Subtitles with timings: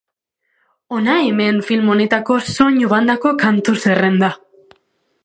[0.95, 4.33] Hona hemen film honetako soinu bandako kantu zerrenda.